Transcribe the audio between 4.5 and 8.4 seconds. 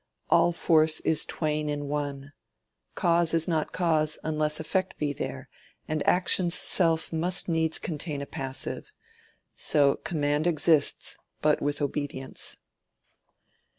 effect be there; and action's self Must needs contain a